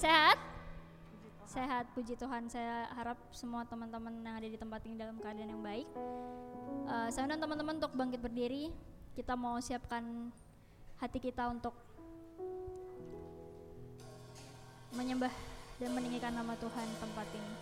[0.00, 0.40] Sehat?
[1.44, 2.48] Sehat, puji Tuhan.
[2.48, 5.84] Saya harap semua teman-teman yang ada di tempat ini dalam keadaan yang baik.
[6.88, 8.72] Uh, saya undang teman-teman untuk bangkit berdiri.
[9.12, 10.32] Kita mau siapkan
[11.04, 11.76] hati kita untuk
[14.96, 15.32] menyembah
[15.76, 17.52] dan meninggikan nama Tuhan tempat ini.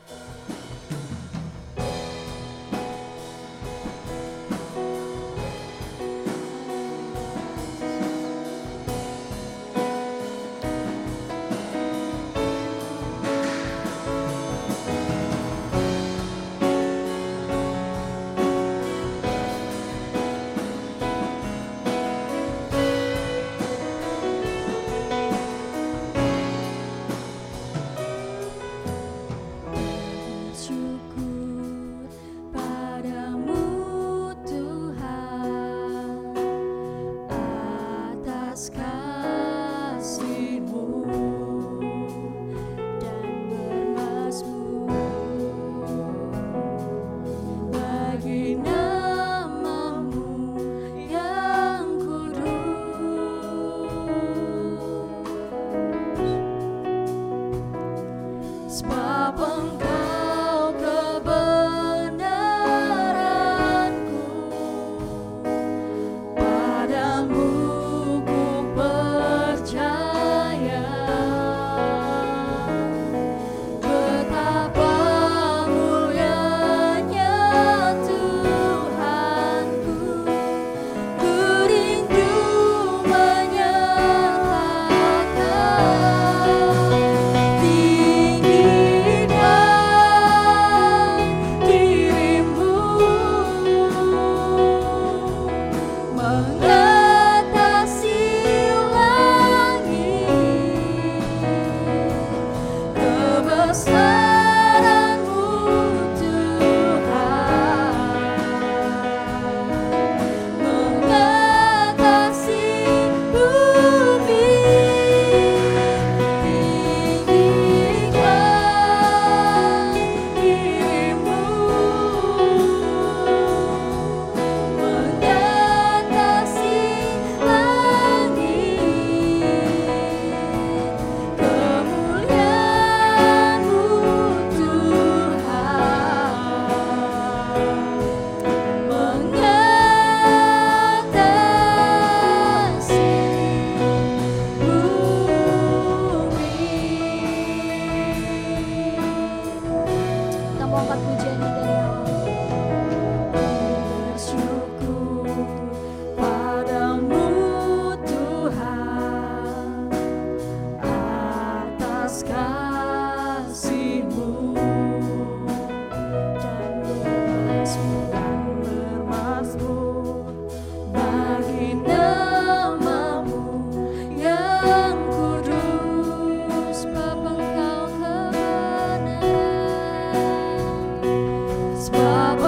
[181.99, 182.48] Baba.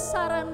[0.00, 0.48] saran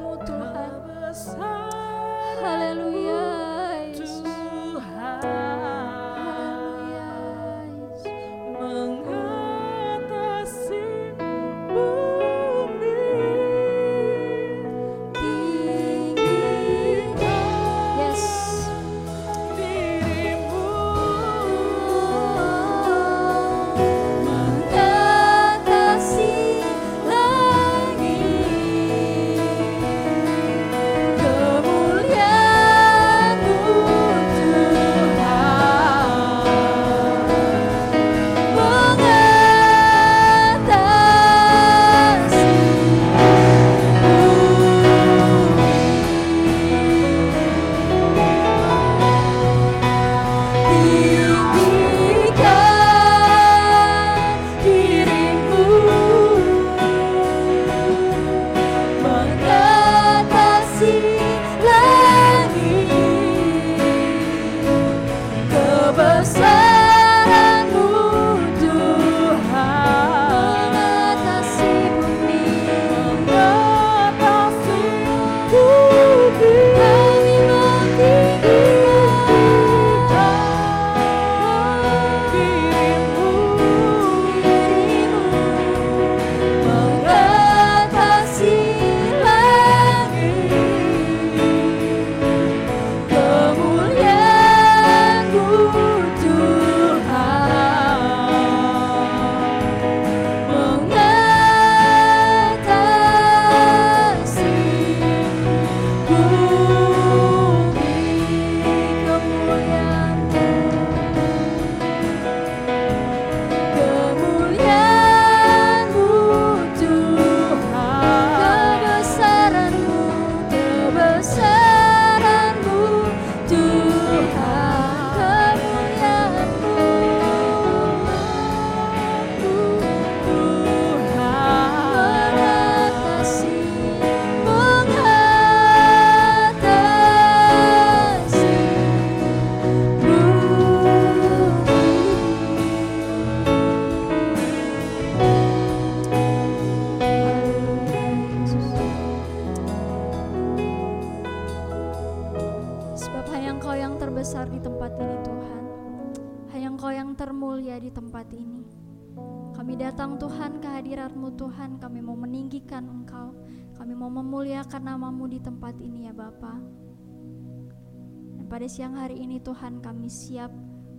[168.46, 170.48] pada siang hari ini Tuhan kami siap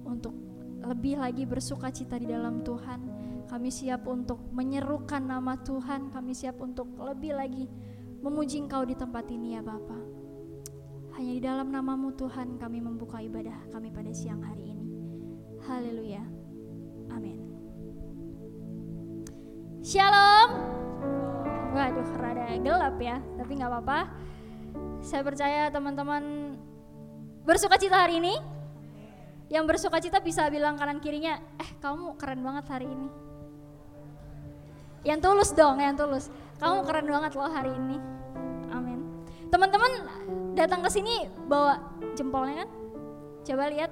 [0.06, 0.36] untuk
[0.84, 3.00] lebih lagi bersuka cita di dalam Tuhan.
[3.48, 6.12] Kami siap untuk menyerukan nama Tuhan.
[6.12, 7.66] Kami siap untuk lebih lagi
[8.22, 9.98] memuji Engkau di tempat ini ya Bapa.
[11.18, 14.86] Hanya di dalam namamu Tuhan kami membuka ibadah kami pada siang hari ini.
[15.66, 16.22] Haleluya.
[17.10, 17.42] Amin.
[19.82, 20.50] Shalom.
[21.74, 24.00] Waduh, rada gelap ya, tapi nggak apa-apa.
[25.02, 26.56] Saya percaya teman-teman
[27.48, 28.36] bersuka cita hari ini?
[29.48, 33.08] Yang bersuka cita bisa bilang kanan kirinya, eh kamu keren banget hari ini.
[35.08, 36.28] Yang tulus dong, yang tulus.
[36.60, 37.96] Kamu keren banget loh hari ini.
[38.76, 39.00] Amin.
[39.48, 40.04] Teman-teman
[40.52, 41.80] datang ke sini bawa
[42.20, 42.70] jempolnya kan?
[43.48, 43.92] Coba lihat,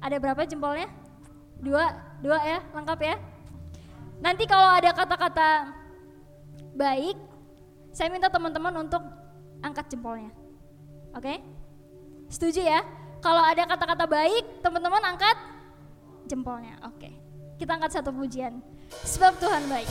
[0.00, 0.88] ada berapa jempolnya?
[1.60, 1.92] Dua,
[2.24, 3.16] dua ya, lengkap ya.
[4.24, 5.76] Nanti kalau ada kata-kata
[6.72, 7.20] baik,
[7.92, 9.04] saya minta teman-teman untuk
[9.64, 10.32] angkat jempolnya.
[11.16, 11.40] Oke?
[12.28, 12.80] Setuju ya?
[13.24, 15.36] Kalau ada kata-kata baik, teman-teman angkat
[16.28, 16.76] jempolnya.
[16.84, 17.10] Oke.
[17.56, 18.60] Kita angkat satu pujian.
[19.02, 19.88] Sebab Tuhan baik.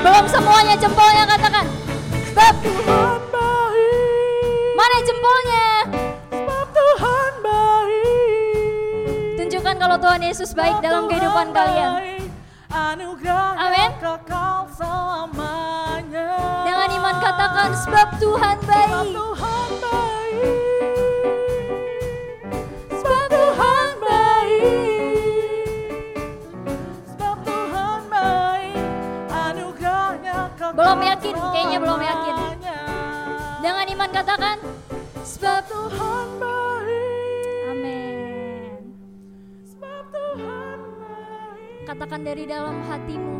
[0.00, 1.64] Belum semuanya jempolnya katakan.
[2.32, 5.68] Sebab Tuhan baik, mana jempolnya?
[6.30, 9.34] sebab Tuhan baik.
[9.36, 11.90] Tunjukkan kalau Tuhan Yesus baik Sebab dalam Tuhan kehidupan kalian.
[12.00, 12.24] baik,
[12.70, 13.90] Anugerahnya Amin.
[16.64, 19.12] Dengan iman katakan sebab Tuhan Sebab baik.
[19.12, 20.69] Tuhan baik.
[31.20, 32.34] Yakin, kayaknya belum yakin.
[33.60, 34.56] Dengan iman katakan
[35.20, 37.60] sebab Tuhan baik.
[37.68, 38.80] Amin.
[39.68, 41.84] Sebab Tuhan baik.
[41.84, 43.36] Katakan dari dalam hatimu.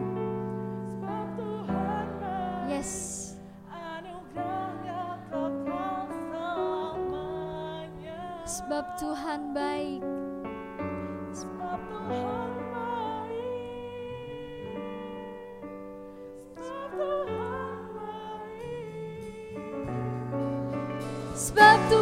[0.92, 2.68] Sebab Tuhan baik.
[2.68, 2.92] Yes.
[8.44, 10.02] Sebab Tuhan baik.
[11.32, 12.59] Sebab Tuhan baik.
[21.50, 21.99] Sebab Tuhan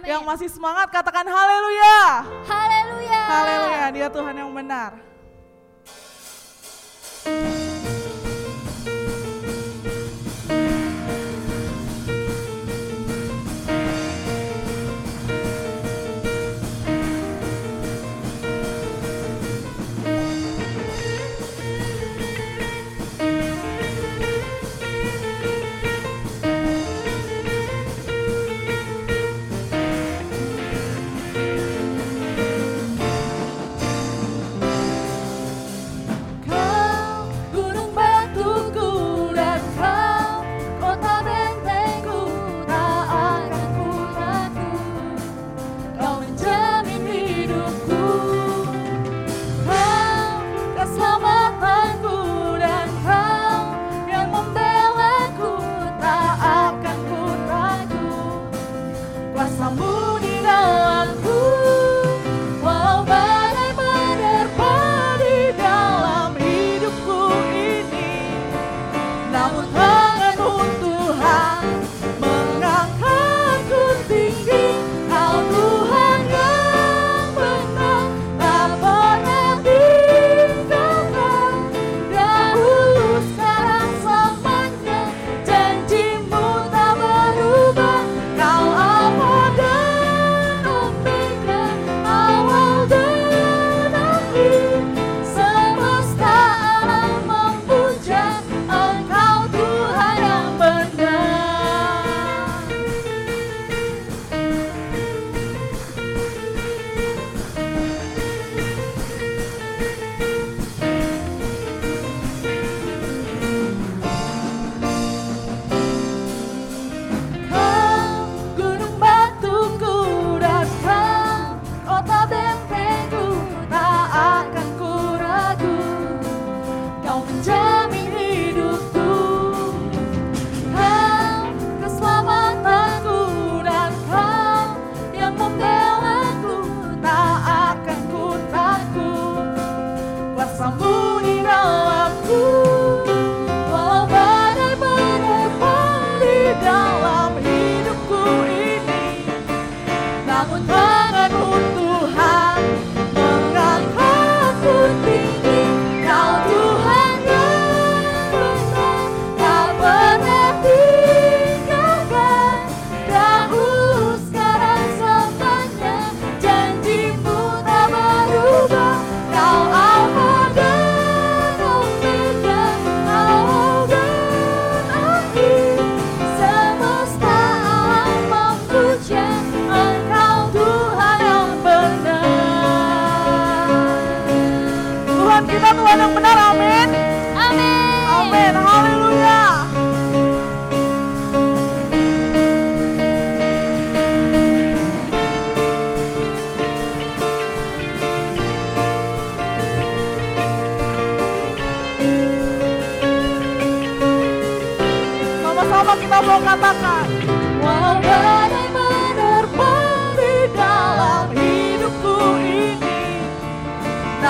[0.00, 0.16] Amen.
[0.16, 2.24] Yang masih semangat katakan haleluya.
[2.48, 3.22] Haleluya.
[3.28, 5.09] Haleluya, dia Tuhan yang benar.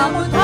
[0.01, 0.40] i'm with someone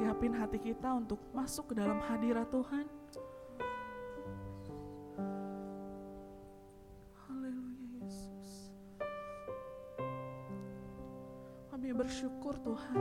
[0.00, 2.88] siapin hati kita untuk masuk ke dalam hadirat Tuhan.
[7.28, 8.72] Haleluya Yesus.
[11.68, 12.96] Kami bersyukur Tuhan.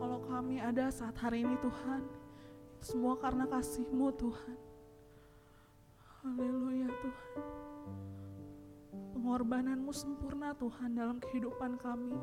[0.00, 2.08] Kalau kami ada saat hari ini Tuhan,
[2.80, 4.56] semua karena kasih-Mu Tuhan.
[6.24, 7.44] Haleluya Tuhan.
[9.12, 12.16] Pengorbananmu sempurna Tuhan dalam kehidupan kami.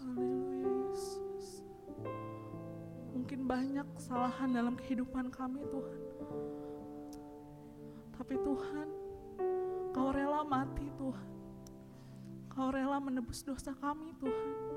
[0.00, 1.60] Haleluya Yesus.
[3.12, 6.00] Mungkin banyak kesalahan dalam kehidupan kami Tuhan.
[8.16, 8.88] Tapi Tuhan,
[9.90, 11.30] Kau rela mati Tuhan.
[12.48, 14.69] Kau rela menebus dosa kami Tuhan.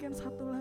[0.00, 0.59] Naikin satu lagi.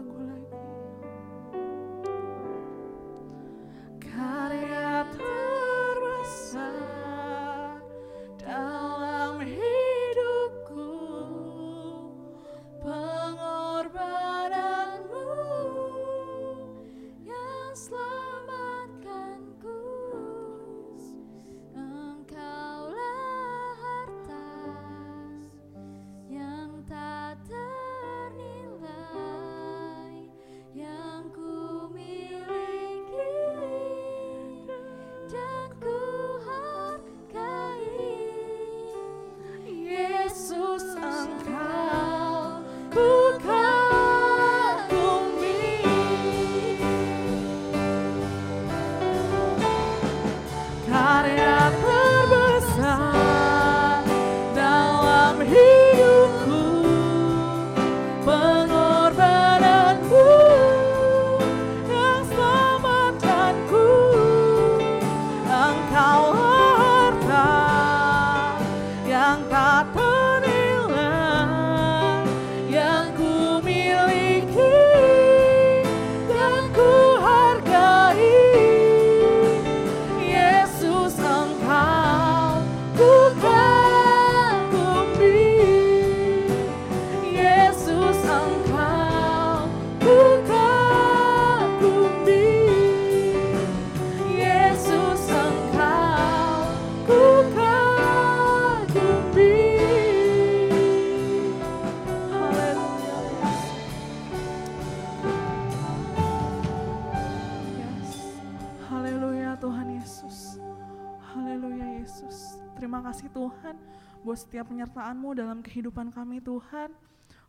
[114.30, 116.94] Buat setiap penyertaan-Mu dalam kehidupan kami Tuhan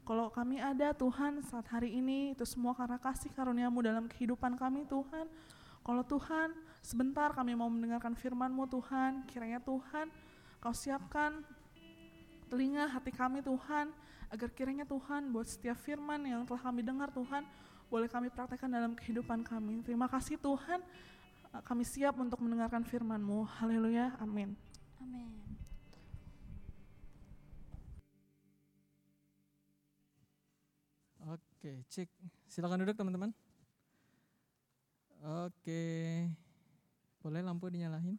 [0.09, 4.89] kalau kami ada Tuhan saat hari ini itu semua karena kasih karunia-Mu dalam kehidupan kami
[4.89, 5.29] Tuhan
[5.85, 10.09] kalau Tuhan sebentar kami mau mendengarkan firman-Mu Tuhan kiranya Tuhan
[10.61, 11.45] Kau siapkan
[12.49, 13.93] telinga hati kami Tuhan
[14.33, 17.45] agar kiranya Tuhan buat setiap firman yang telah kami dengar Tuhan
[17.93, 19.85] boleh kami praktekkan dalam kehidupan kami.
[19.85, 20.81] Terima kasih Tuhan
[21.65, 23.45] kami siap untuk mendengarkan firman-Mu.
[23.57, 24.17] Haleluya.
[24.21, 24.53] Amin.
[25.01, 25.40] Amin
[31.61, 32.09] Oke, cek.
[32.49, 33.37] Silakan duduk teman-teman.
[35.45, 35.85] Oke.
[37.21, 38.17] Boleh lampu dinyalain?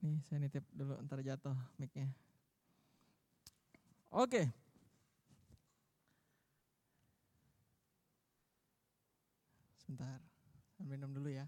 [0.00, 2.08] Nih, saya nitip dulu ntar jatuh mic-nya.
[4.08, 4.48] Oke.
[9.84, 10.24] Sebentar.
[10.80, 11.44] Minum dulu ya.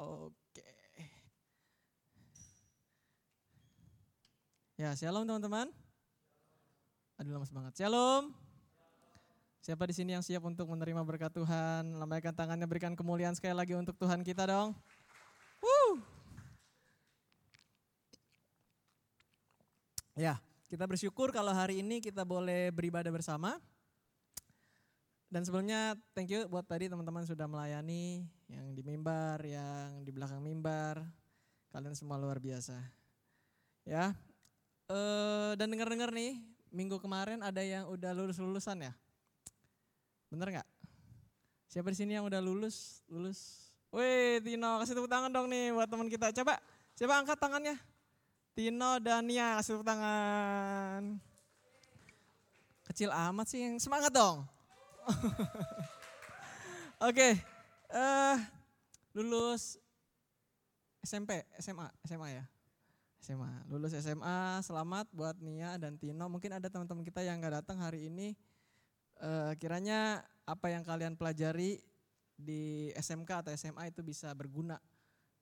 [0.00, 0.64] Oke.
[4.80, 5.68] Ya, shalom teman-teman.
[7.20, 7.76] Aduh lemas banget.
[7.76, 8.32] Shalom.
[9.60, 12.00] Siapa di sini yang siap untuk menerima berkat Tuhan?
[12.00, 14.72] Lambaikan tangannya, berikan kemuliaan sekali lagi untuk Tuhan kita dong.
[15.60, 16.00] Woo.
[20.16, 20.40] Ya,
[20.72, 23.60] kita bersyukur kalau hari ini kita boleh beribadah bersama.
[25.30, 30.42] Dan sebelumnya thank you buat tadi teman-teman sudah melayani yang di mimbar, yang di belakang
[30.42, 31.06] mimbar.
[31.70, 32.74] Kalian semua luar biasa.
[33.86, 34.10] Ya.
[34.90, 36.34] Eh dan dengar-dengar nih,
[36.74, 38.92] minggu kemarin ada yang udah lulus-lulusan ya?
[40.34, 40.68] Bener nggak?
[41.70, 43.06] Siapa di sini yang udah lulus?
[43.06, 43.70] Lulus.
[43.94, 46.34] Wih, Tino, kasih tepuk tangan dong nih buat teman kita.
[46.34, 46.58] Coba,
[46.98, 47.78] coba angkat tangannya.
[48.50, 51.22] Tino dan Nia, kasih tepuk tangan.
[52.90, 54.42] Kecil amat sih, yang semangat dong.
[57.08, 57.28] Oke,
[57.90, 58.36] eh
[59.16, 59.80] lulus
[61.02, 62.44] SMP, SMA, SMA ya.
[63.20, 66.24] SMA, lulus SMA, selamat buat Nia dan Tino.
[66.32, 68.32] Mungkin ada teman-teman kita yang nggak datang hari ini.
[69.20, 71.84] Eh, kiranya apa yang kalian pelajari
[72.40, 74.80] di SMK atau SMA itu bisa berguna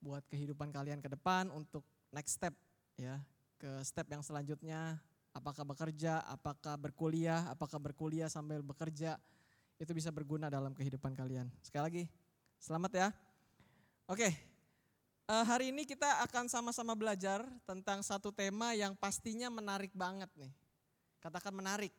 [0.02, 2.54] buat kehidupan kalian ke depan untuk next step
[2.98, 3.22] ya
[3.58, 4.98] ke step yang selanjutnya
[5.38, 9.22] apakah bekerja, apakah berkuliah, apakah berkuliah sambil bekerja
[9.78, 11.46] itu bisa berguna dalam kehidupan kalian.
[11.62, 12.04] Sekali lagi,
[12.58, 13.08] selamat ya.
[14.10, 14.28] Oke,
[15.30, 20.50] eh, hari ini kita akan sama-sama belajar tentang satu tema yang pastinya menarik banget nih.
[21.22, 21.94] Katakan menarik.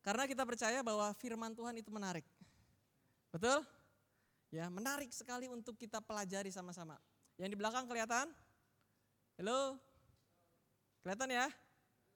[0.00, 2.24] Karena kita percaya bahwa firman Tuhan itu menarik.
[3.34, 3.60] Betul?
[4.54, 6.96] Ya, menarik sekali untuk kita pelajari sama-sama.
[7.36, 8.30] Yang di belakang kelihatan?
[9.36, 9.76] Halo?
[11.02, 11.46] Kelihatan ya?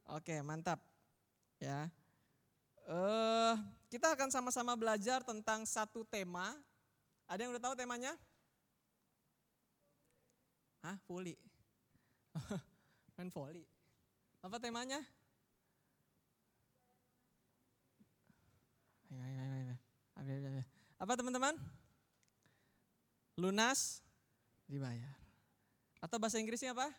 [0.08, 0.80] Oke, mantap.
[1.60, 1.90] Ya.
[2.86, 3.54] Uh,
[3.90, 6.54] kita akan sama-sama belajar tentang satu tema.
[7.26, 8.14] Ada yang udah tahu temanya?
[10.80, 11.36] Hah, volley.
[13.18, 13.66] Main volley.
[14.40, 15.04] Apa temanya?
[21.00, 21.56] Apa teman-teman?
[23.40, 24.04] Lunas
[24.68, 25.16] dibayar.
[25.98, 26.92] Atau bahasa Inggrisnya apa?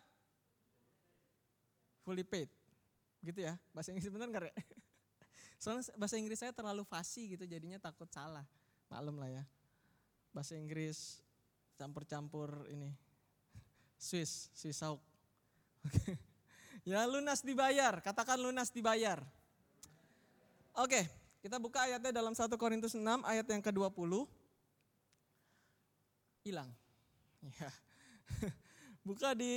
[2.02, 2.50] Fully paid.
[3.22, 4.56] Gitu ya, bahasa Inggris benar nggak ya?
[5.62, 8.42] Soalnya bahasa Inggris saya terlalu fasih gitu jadinya takut salah.
[8.90, 9.44] Maklum lah ya.
[10.34, 11.22] Bahasa Inggris
[11.78, 12.90] campur-campur ini.
[14.02, 15.00] Swiss, Swiss Hawk.
[15.86, 16.18] Oke.
[16.82, 19.22] Ya lunas dibayar, katakan lunas dibayar.
[20.74, 21.06] Oke,
[21.46, 24.26] kita buka ayatnya dalam 1 Korintus 6 ayat yang ke-20.
[26.42, 26.70] Hilang.
[27.62, 27.70] Ya.
[29.08, 29.54] Buka di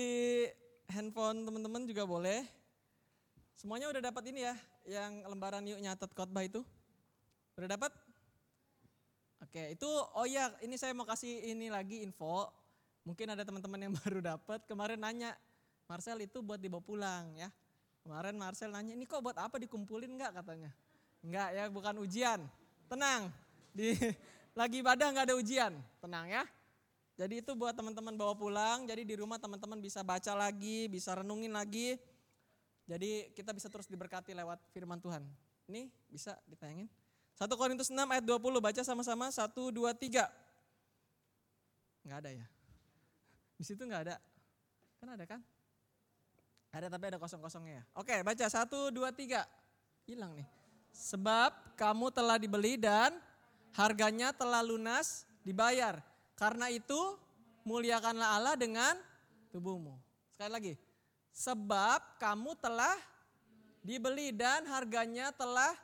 [0.88, 2.44] handphone teman-teman juga boleh.
[3.54, 4.54] Semuanya udah dapat ini ya,
[4.86, 6.66] yang lembaran yuk nyatet khotbah itu?
[7.54, 7.94] Udah dapat?
[9.44, 12.50] Oke, itu oh ya, ini saya mau kasih ini lagi info.
[13.06, 14.66] Mungkin ada teman-teman yang baru dapat.
[14.66, 15.36] Kemarin nanya,
[15.86, 17.48] Marcel itu buat dibawa pulang ya.
[18.02, 20.74] Kemarin Marcel nanya, ini kok buat apa dikumpulin enggak katanya?
[21.22, 22.40] Enggak ya, bukan ujian.
[22.90, 23.32] Tenang,
[23.72, 23.94] di
[24.58, 25.72] lagi ibadah nggak ada ujian.
[26.02, 26.44] Tenang ya.
[27.14, 28.90] Jadi itu buat teman-teman bawa pulang.
[28.90, 31.94] Jadi di rumah teman-teman bisa baca lagi, bisa renungin lagi.
[32.84, 35.24] Jadi kita bisa terus diberkati lewat firman Tuhan.
[35.68, 36.88] Ini bisa ditayangin.
[37.34, 40.28] 1 Korintus 6 ayat 20 baca sama-sama 1 2 3.
[42.04, 42.46] Enggak ada ya.
[43.56, 44.16] Di situ enggak ada.
[45.00, 45.40] Kan ada kan?
[46.74, 47.84] Ada tapi ada kosong-kosongnya ya.
[47.96, 49.46] Oke, baca 1 2 3.
[50.04, 50.46] Hilang nih.
[50.94, 53.16] Sebab kamu telah dibeli dan
[53.74, 55.98] harganya telah lunas dibayar.
[56.36, 57.18] Karena itu
[57.64, 58.94] muliakanlah Allah dengan
[59.50, 59.96] tubuhmu.
[60.36, 60.74] Sekali lagi.
[61.34, 62.94] Sebab kamu telah
[63.82, 65.74] dibeli dan harganya telah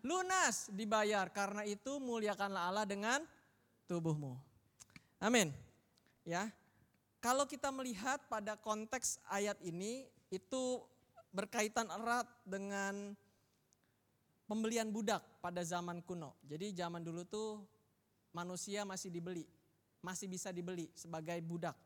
[0.00, 1.28] lunas dibayar.
[1.28, 3.20] Karena itu muliakanlah Allah dengan
[3.84, 4.32] tubuhmu.
[5.20, 5.52] Amin.
[6.24, 6.48] Ya.
[7.20, 10.80] Kalau kita melihat pada konteks ayat ini itu
[11.32, 13.16] berkaitan erat dengan
[14.44, 16.36] pembelian budak pada zaman kuno.
[16.44, 17.64] Jadi zaman dulu tuh
[18.32, 19.48] manusia masih dibeli,
[20.04, 21.76] masih bisa dibeli sebagai budak.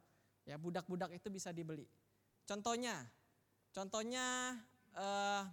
[0.43, 1.85] Ya, budak-budak itu bisa dibeli.
[2.49, 2.97] Contohnya,
[3.77, 4.57] contohnya
[4.97, 5.45] uh,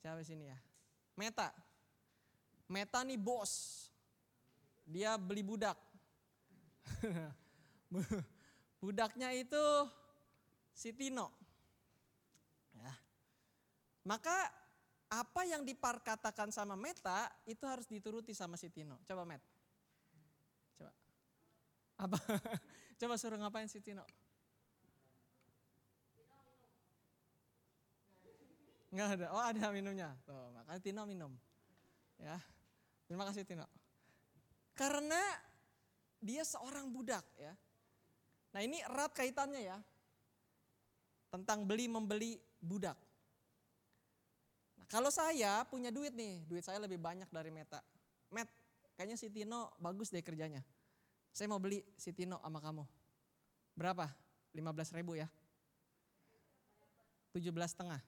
[0.00, 0.56] siapa sini ya?
[1.20, 1.52] Meta.
[2.72, 3.84] Meta nih bos.
[4.88, 5.76] Dia beli budak.
[8.80, 9.60] Budaknya itu
[10.72, 11.28] si Tino.
[12.72, 12.96] Ya.
[14.08, 14.48] Maka
[15.12, 18.96] apa yang diperkatakan sama Meta itu harus dituruti sama si Tino.
[19.04, 19.44] Coba Met.
[20.80, 20.92] Coba.
[22.00, 22.18] Apa?
[23.04, 24.08] Coba suruh ngapain si Tino?
[28.90, 29.26] Enggak ada.
[29.30, 30.10] Oh ada minumnya.
[30.26, 31.32] Tuh, makanya Tino minum.
[32.18, 32.36] Ya.
[33.06, 33.66] Terima kasih Tino.
[34.74, 35.18] Karena
[36.18, 37.54] dia seorang budak ya.
[38.50, 39.78] Nah ini erat kaitannya ya.
[41.30, 42.98] Tentang beli membeli budak.
[44.74, 47.78] Nah, kalau saya punya duit nih, duit saya lebih banyak dari Meta.
[48.34, 48.50] Met,
[48.98, 50.66] kayaknya si Tino bagus deh kerjanya.
[51.30, 52.82] Saya mau beli si Tino sama kamu.
[53.78, 54.10] Berapa?
[54.50, 55.30] 15 ribu ya?
[57.30, 58.02] 17 setengah.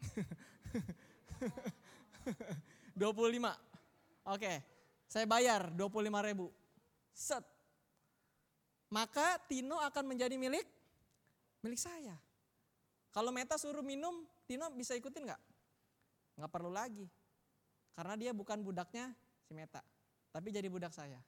[3.00, 3.08] 25.
[4.28, 4.52] Oke,
[5.08, 6.52] saya bayar 25 ribu.
[7.10, 7.42] Set.
[8.90, 10.66] Maka Tino akan menjadi milik
[11.64, 12.16] milik saya.
[13.10, 15.42] Kalau Meta suruh minum, Tino bisa ikutin nggak?
[16.38, 17.06] Nggak perlu lagi.
[17.94, 19.10] Karena dia bukan budaknya
[19.42, 19.82] si Meta.
[20.30, 21.18] Tapi jadi budak saya.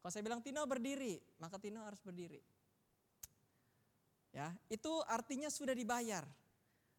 [0.00, 2.40] Kalau saya bilang Tino berdiri, maka Tino harus berdiri.
[4.30, 6.22] Ya, itu artinya sudah dibayar.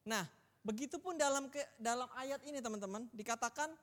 [0.04, 0.26] Nah,
[0.62, 3.74] Begitupun dalam ke, dalam ayat ini teman-teman dikatakan